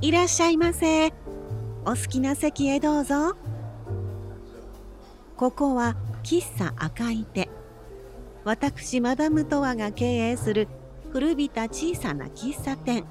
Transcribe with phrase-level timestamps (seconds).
[0.00, 1.08] いらっしゃいませ。
[1.84, 3.36] お好きな席へどうぞ。
[5.36, 7.48] ここは喫茶赤い手。
[8.44, 10.68] 私マダムトワが経営する
[11.12, 13.06] 古びた小さな喫茶店。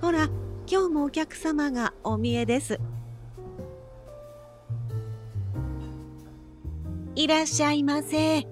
[0.00, 0.28] ほら、
[0.66, 2.80] 今日もお客様がお見えです。
[7.14, 8.48] いらっしゃいませ。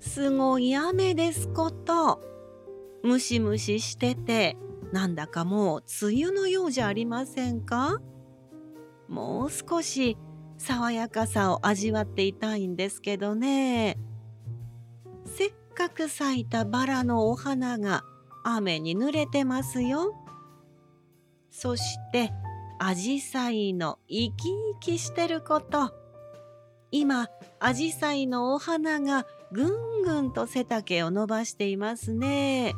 [0.00, 2.20] すごい雨ですこと。
[3.04, 4.56] ムシムシしてて、
[4.92, 8.00] なんだかもう梅雨のようじゃありませんか？
[9.08, 10.16] もう少し
[10.56, 13.98] 爽やかさを味わっていたいんですけどね。
[15.24, 18.02] せっかく咲いたバラのお花が
[18.44, 20.14] 雨に濡れてますよ。
[21.50, 22.32] そして
[22.78, 24.48] アジサイの生き
[24.80, 25.92] 生きしてること。
[26.90, 27.28] 今
[27.60, 32.74] アジサイのお花がぐんぐんと背丈を伸ばしていますね。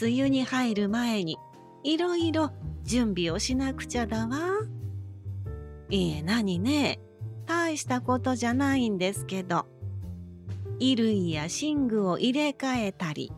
[0.00, 1.36] 梅雨に入る前に
[1.82, 2.50] いろいろ
[2.82, 4.38] 準備をしなくちゃだわ。
[5.90, 7.00] いえ何ね？
[7.46, 9.66] 大したことじゃないんですけど
[10.78, 13.30] 衣類や寝具を入れ替えたり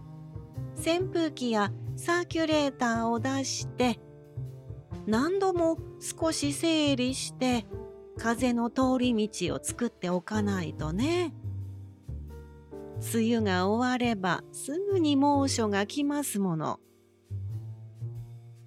[0.79, 3.99] 扇風機やサーキュレーターを出して
[5.07, 7.67] 何度も少し整理して
[8.17, 11.35] 風の通り道を作っておかないとね。
[13.15, 16.81] 梅雨が終わればすぐに猛暑が来ますもの。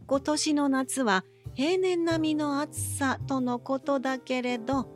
[0.08, 4.88] 今年の夏は平年並みの暑さとのことだけれど、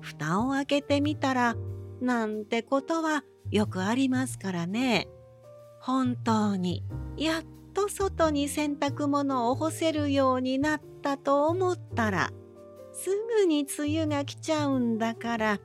[0.00, 1.56] 蓋を開けてみたら、
[2.00, 5.08] なんてことはよくありますからね。
[5.80, 6.84] 本当に、
[7.16, 12.30] やっと外に洗濯物を干せるようになったと思ったら、
[12.92, 15.60] すぐに梅雨が来ちゃうんだから。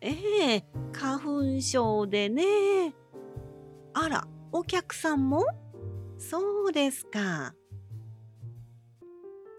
[0.00, 2.94] ええ花粉症でね。
[3.94, 5.44] あら、お客さんも？
[6.18, 7.54] そうですか。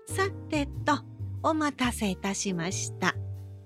[0.08, 1.00] さてと、
[1.44, 3.16] お待たせいたしました。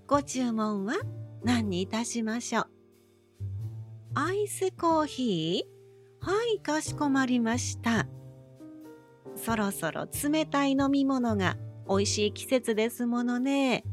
[0.08, 0.96] ご注文は
[1.44, 2.68] 何にいたしましょう？
[4.16, 6.26] アイスコーヒー？
[6.26, 8.08] はい、かしこまりました。
[9.36, 13.84] そろそろ冷たい飲み物が美味しい季節ですものね。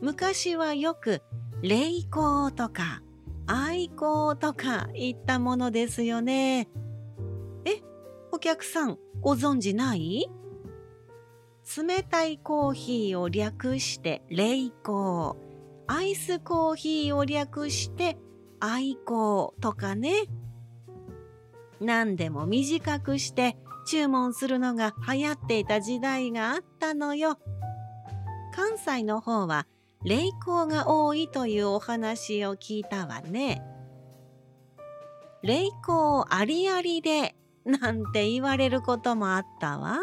[0.00, 1.22] 昔はよく
[1.62, 3.02] 冷凍とか
[3.46, 6.68] 愛好とかいったものですよね。
[7.64, 7.82] え、
[8.30, 10.30] お客さんご存知ない？
[11.76, 15.36] 冷たいコーヒーを略して冷凍、
[15.86, 18.16] アイスコーヒーを略して
[18.60, 20.12] 愛好とかね。
[21.80, 27.38] 何でも短くして注文するのが流行っていた時代があったのよ。
[28.54, 29.66] 関西の方は
[30.04, 33.62] 霊光が多いというお話を聞いたわね。
[35.42, 39.98] 霊光ありありでなんて言われることもあったわ。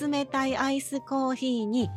[0.00, 1.90] 冷たいアイスコーヒーに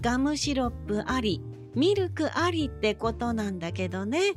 [0.00, 1.42] ガムシロップあり、
[1.74, 4.34] ミルクありってことなんだけどね。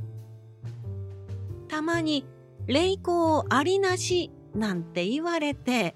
[1.68, 2.26] たまに
[2.66, 5.96] 霊光ありなしなんて言われて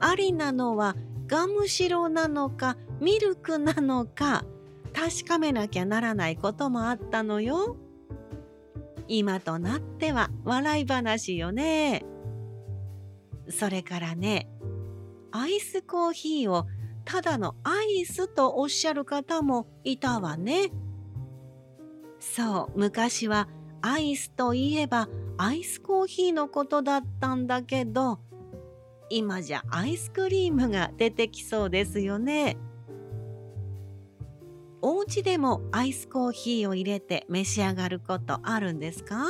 [0.00, 4.44] ありなのはガムシロなのかミルクなのか
[5.02, 7.76] 確かめなきゃならないこともあったのよ。
[9.08, 12.04] 今となっては笑い話よね。
[13.48, 14.48] それからね、
[15.32, 16.68] アイスコーヒーを
[17.04, 20.70] ただのアイスとおっしゃる方もいたわね。
[22.20, 23.48] そう、昔は
[23.80, 28.20] アイスといえばアイスコーヒーのことだったんだけど
[29.10, 32.56] 今じゃアイスクリームが出てきそうですよね。
[34.84, 39.28] お家でもアイスコーヒーを入れて召し上がることあるんですか？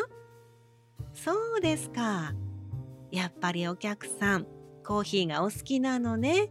[1.13, 2.33] そうですか。
[3.11, 4.47] やっぱりお客さん
[4.83, 6.51] コーヒーがお好きなのね。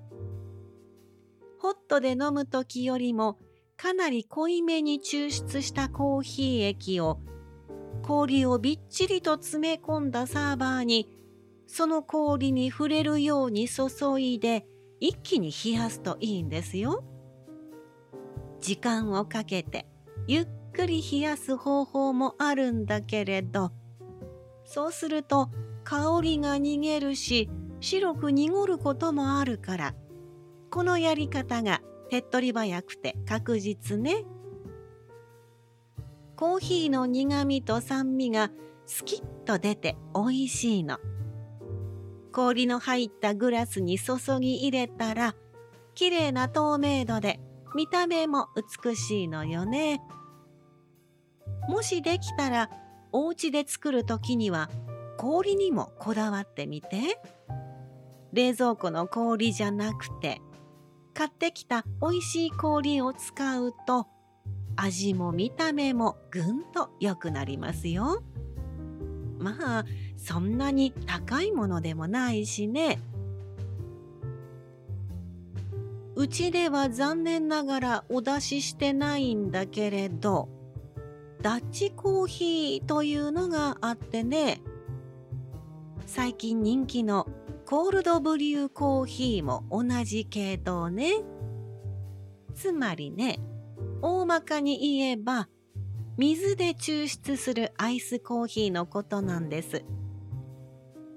[1.60, 3.40] ホットで飲む時よりも
[3.76, 7.20] かなり濃いめに抽出したコーヒー液を
[8.04, 11.10] 氷をびっちりと詰め込んだサーバーに
[11.66, 13.88] その氷に触れるように注
[14.20, 14.66] いで
[15.00, 17.04] 一気に冷やすといいんですよ。
[18.62, 19.86] 時間をかけて
[20.28, 23.72] ゆっくり冷やす方法もあるんだけれど
[24.64, 25.50] そうすると
[25.84, 27.50] 香りが逃げるし
[27.80, 29.96] 白く濁ることもあるから
[30.70, 34.26] このやり方が手っ取り早くて確実ね。
[36.36, 38.52] コーヒーの苦みと酸味が
[38.86, 40.98] スキッと出て美味しいの。
[42.32, 45.36] 氷の入ったグラスに注ぎ入れたら
[45.94, 47.40] 綺麗な透明度で
[47.76, 48.48] 見た目も
[48.84, 50.02] 美しいのよね。
[51.68, 52.70] もしできたら
[53.12, 54.70] お家で作る時には
[55.18, 57.20] 氷にもこだわってみて。
[58.34, 60.42] 冷蔵庫の氷じゃなくて
[61.14, 64.08] 買ってきた美味しい氷を使うと
[64.78, 68.24] 味も見た目もぐんと良くなりますよ。
[69.38, 69.86] まあ
[70.18, 73.00] そんなに高いものでもないしね。
[76.22, 80.50] うちでは残念ながらお出ししてないんだけれど
[81.42, 84.62] ダッチコーヒーというのがあってね
[86.06, 87.28] 最近人気の
[87.66, 91.24] コールドブリューコーヒーも同じ系統ね。
[92.54, 93.40] つまりね
[94.04, 95.50] 大まかに言えば
[96.18, 99.84] 水で抽出するアイスコーヒーのことなんです。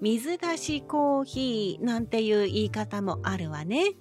[0.01, 3.93] 水出しコーヒーなんていう言い方もあるわね。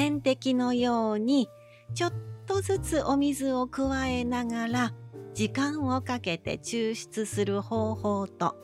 [0.00, 1.50] 点滴のように
[1.92, 2.12] ちょっ
[2.46, 4.94] とずつお水を加えながら
[5.34, 8.56] 時間をかけて抽出する方法と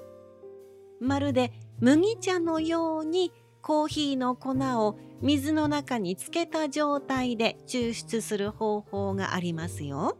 [0.98, 4.52] まるで麦茶のようにコーヒーの粉
[4.82, 10.16] を水の中につけた状態で抽出する方法がありますよ。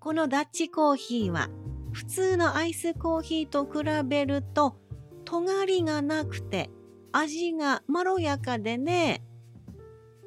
[0.00, 1.48] このダッチコーヒーは
[1.92, 4.76] 普通のアイスコーヒーと比べると
[5.24, 6.68] 尖りがなくて
[7.16, 9.22] 味がまろやかでね。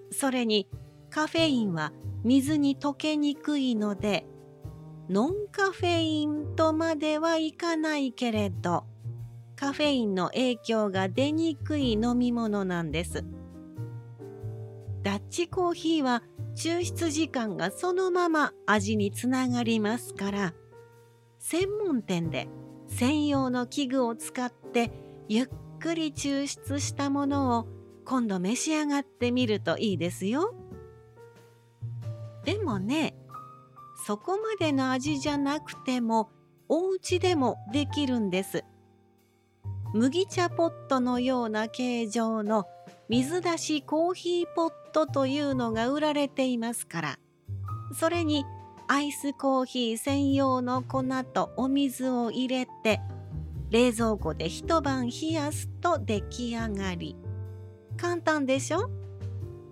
[0.10, 0.70] それに
[1.10, 1.92] カフェインは
[2.24, 4.26] 水に溶けにくいので
[5.10, 8.86] ノンカフェインとまではいかないけれど
[9.58, 13.26] カフェインの影響が出にくい飲み物なんです。
[15.04, 16.24] ダッチコーヒーは
[16.56, 20.54] 抽出時間がそのまま味につながりますから
[21.40, 22.48] 専門店で
[22.88, 24.92] 専用の器具を使って
[25.30, 27.68] ゆっくり抽出したものを
[28.06, 30.54] 今度召し上がってみるといいですよ。
[32.44, 33.16] でもね
[34.06, 36.30] そこまでの味じゃなくても
[36.70, 38.64] お家でもできるんです。
[39.94, 42.66] 麦茶ポットのような形状の
[43.10, 47.20] 水出しコーヒーポットというのが売られていますから
[47.94, 48.46] それに
[48.90, 51.04] アイスコーヒー専用の粉
[51.34, 53.00] とお水を入れて
[53.70, 57.16] 冷蔵庫で一晩冷やすと出来上がり
[57.98, 58.90] 簡単でしょ？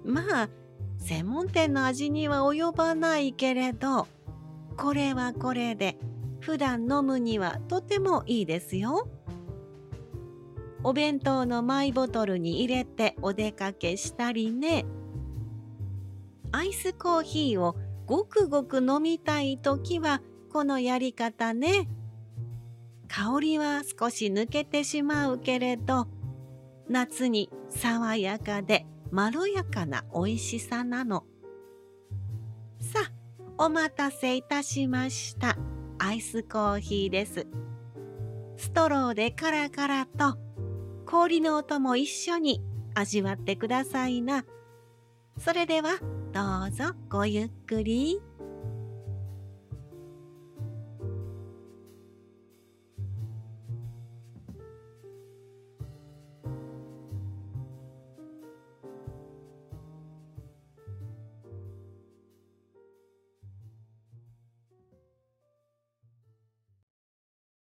[0.04, 0.50] まあ
[0.98, 4.08] 専門店の味には及ばないけれど
[4.78, 5.98] これはこれで
[6.40, 9.08] 普段飲むにはとてもいいですよ。
[10.84, 14.86] お弁当のマイボトルに入れてお出かけしたりね。
[16.52, 17.76] アイスコーヒーを
[18.06, 20.22] ごくごく飲みたい時は
[20.52, 21.88] このやり方ね。
[23.08, 26.08] 香りは少し抜けてしまうけれど
[26.90, 31.24] 夏に爽やかでまろやかな美味しさなの。
[32.80, 33.00] さ
[33.58, 35.58] あお待たせいたしました。
[35.98, 37.48] アイスコーヒーです。
[38.58, 40.38] ストローでカラカラと
[41.06, 42.62] 氷の音も一緒に
[42.94, 44.46] 味わってくださいな。
[45.40, 46.00] それでは
[46.34, 48.20] どうぞごゆっくり。